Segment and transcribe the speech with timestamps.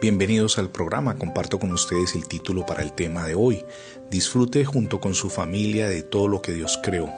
[0.00, 3.64] Bienvenidos al programa, comparto con ustedes el título para el tema de hoy.
[4.08, 7.12] Disfrute junto con su familia de todo lo que Dios creó.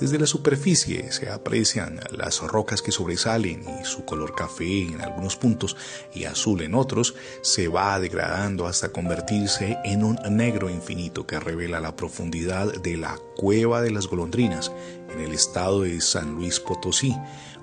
[0.00, 5.36] Desde la superficie se aprecian las rocas que sobresalen y su color café en algunos
[5.36, 5.76] puntos
[6.12, 11.78] y azul en otros se va degradando hasta convertirse en un negro infinito que revela
[11.78, 14.72] la profundidad de la cueva de las golondrinas
[15.14, 17.14] en el estado de San Luis Potosí,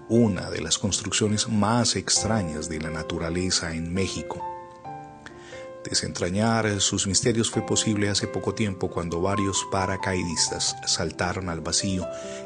[0.10, 4.44] una de las construcciones más extrañas de la naturaleza en México.
[5.84, 12.06] Desentrañar sus misterios fue posible hace poco tiempo cuando varios paracaidistas saltaron al vacío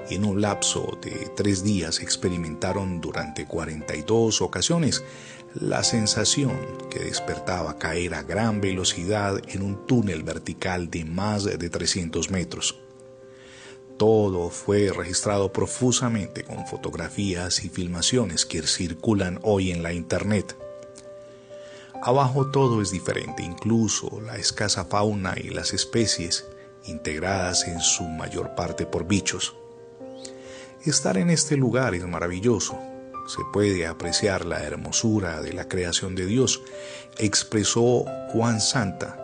[0.10, 5.04] y en un lapso de tres días experimentaron durante 42 ocasiones
[5.56, 6.58] la sensación
[6.92, 12.80] que despertaba caer a gran velocidad en un túnel vertical de más de 300 metros.
[13.98, 20.58] Todo fue registrado profusamente con fotografías y filmaciones que circulan hoy en la Internet.
[22.02, 26.46] Abajo todo es diferente, incluso la escasa fauna y las especies,
[26.86, 29.56] integradas en su mayor parte por bichos.
[30.84, 32.78] Estar en este lugar es maravilloso.
[33.26, 36.62] Se puede apreciar la hermosura de la creación de Dios,
[37.20, 39.23] expresó Juan Santa,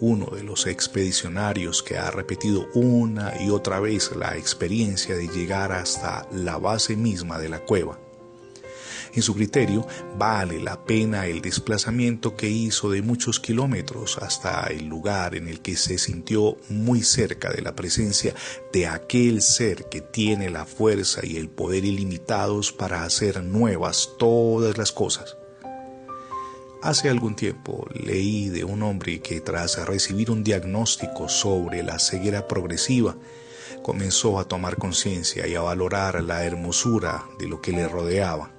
[0.00, 5.72] uno de los expedicionarios que ha repetido una y otra vez la experiencia de llegar
[5.72, 7.98] hasta la base misma de la cueva.
[9.16, 9.86] En su criterio,
[10.18, 15.60] vale la pena el desplazamiento que hizo de muchos kilómetros hasta el lugar en el
[15.60, 18.34] que se sintió muy cerca de la presencia
[18.74, 24.76] de aquel ser que tiene la fuerza y el poder ilimitados para hacer nuevas todas
[24.76, 25.38] las cosas.
[26.82, 32.46] Hace algún tiempo leí de un hombre que tras recibir un diagnóstico sobre la ceguera
[32.46, 33.16] progresiva,
[33.82, 38.52] comenzó a tomar conciencia y a valorar la hermosura de lo que le rodeaba.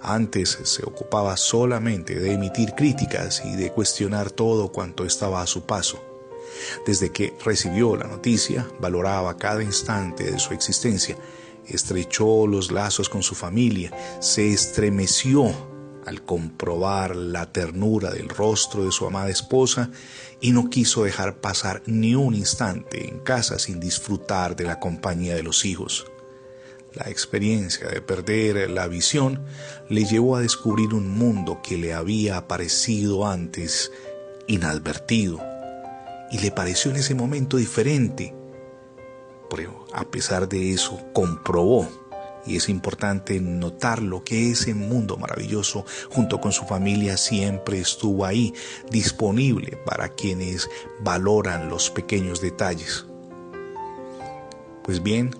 [0.00, 5.66] Antes se ocupaba solamente de emitir críticas y de cuestionar todo cuanto estaba a su
[5.66, 6.00] paso.
[6.86, 11.16] Desde que recibió la noticia, valoraba cada instante de su existencia,
[11.66, 15.52] estrechó los lazos con su familia, se estremeció
[16.08, 19.90] al comprobar la ternura del rostro de su amada esposa
[20.40, 25.34] y no quiso dejar pasar ni un instante en casa sin disfrutar de la compañía
[25.34, 26.06] de los hijos.
[26.94, 29.44] La experiencia de perder la visión
[29.90, 33.92] le llevó a descubrir un mundo que le había parecido antes
[34.46, 35.38] inadvertido
[36.30, 38.34] y le pareció en ese momento diferente.
[39.50, 42.07] Pero a pesar de eso comprobó
[42.46, 48.54] y es importante notarlo que ese mundo maravilloso junto con su familia siempre estuvo ahí,
[48.90, 50.68] disponible para quienes
[51.00, 53.06] valoran los pequeños detalles.
[54.82, 55.34] Pues bien,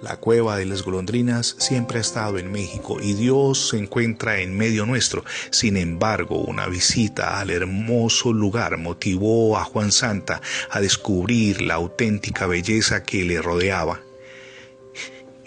[0.00, 4.56] la cueva de las golondrinas siempre ha estado en México y Dios se encuentra en
[4.56, 5.24] medio nuestro.
[5.50, 12.46] Sin embargo, una visita al hermoso lugar motivó a Juan Santa a descubrir la auténtica
[12.46, 14.00] belleza que le rodeaba.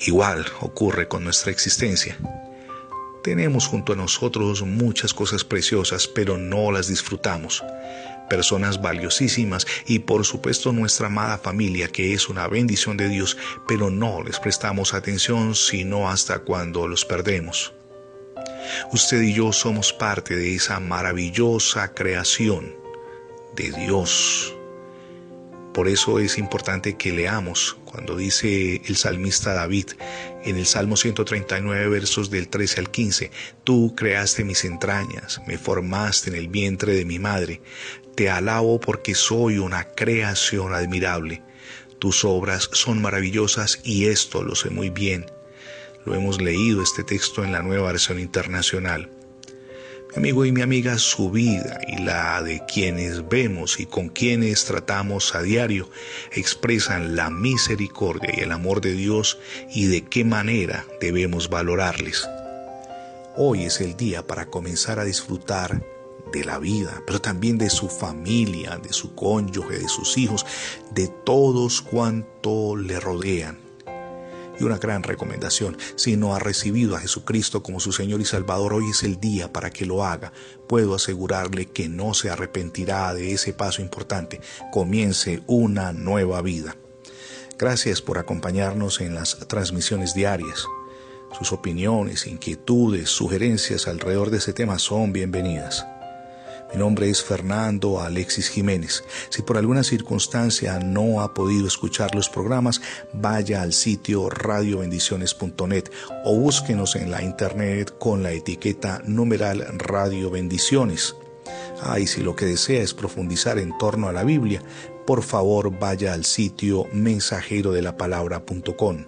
[0.06, 2.18] Igual ocurre con nuestra existencia.
[3.24, 7.64] Tenemos junto a nosotros muchas cosas preciosas, pero no las disfrutamos.
[8.30, 13.90] Personas valiosísimas y por supuesto nuestra amada familia, que es una bendición de Dios, pero
[13.90, 17.74] no les prestamos atención sino hasta cuando los perdemos.
[18.92, 22.75] Usted y yo somos parte de esa maravillosa creación
[23.56, 24.53] de Dios.
[25.73, 29.88] Por eso es importante que leamos cuando dice el salmista David
[30.44, 33.31] en el Salmo 139 versos del 13 al 15,
[33.63, 37.59] Tú creaste mis entrañas, me formaste en el vientre de mi madre,
[38.13, 41.41] te alabo porque soy una creación admirable.
[41.97, 45.25] Tus obras son maravillosas y esto lo sé muy bien.
[46.06, 49.09] Lo hemos leído este texto en la nueva versión internacional
[50.16, 55.34] amigo y mi amiga, su vida y la de quienes vemos y con quienes tratamos
[55.34, 55.90] a diario
[56.31, 59.40] expresan la misericordia y el amor de Dios
[59.74, 62.27] y de qué manera debemos valorarles.
[63.36, 65.83] Hoy es el día para comenzar a disfrutar
[66.31, 70.45] de la vida, pero también de su familia, de su cónyuge, de sus hijos,
[70.92, 73.63] de todos cuanto le rodean
[74.59, 75.77] y una gran recomendación.
[75.95, 79.51] Si no ha recibido a Jesucristo como su Señor y Salvador, hoy es el día
[79.51, 80.33] para que lo haga.
[80.67, 84.41] Puedo asegurarle que no se arrepentirá de ese paso importante.
[84.71, 86.75] Comience una nueva vida.
[87.57, 90.65] Gracias por acompañarnos en las transmisiones diarias.
[91.38, 95.85] Sus opiniones, inquietudes, sugerencias alrededor de ese tema son bienvenidas.
[96.74, 99.04] Mi nombre es Fernando Alexis Jiménez.
[99.30, 102.81] Si por alguna circunstancia no ha podido escuchar los programas,
[103.14, 105.92] vaya al sitio radiobendiciones.net
[106.25, 111.16] o búsquenos en la internet con la etiqueta numeral Radio Bendiciones.
[111.84, 114.64] Ah, y si lo que desea es profundizar en torno a la Biblia,
[115.06, 119.06] por favor vaya al sitio mensajerodelapalabra.com.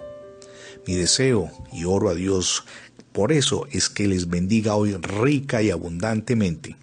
[0.85, 2.63] Mi deseo y oro a Dios
[3.11, 6.75] por eso es que les bendiga hoy rica y abundantemente